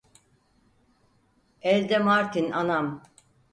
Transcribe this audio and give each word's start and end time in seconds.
Elde 1.73 1.99
martin 2.07 2.51
anam. 2.63 2.93